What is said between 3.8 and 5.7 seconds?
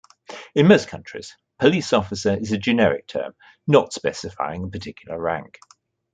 specifying a particular rank.